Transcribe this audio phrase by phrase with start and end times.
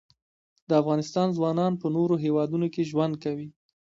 [0.67, 3.47] د افغانستان ځوانان په نورو هیوادونو کې ژوند کوي.